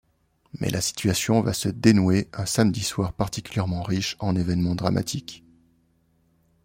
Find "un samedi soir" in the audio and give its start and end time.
2.33-3.13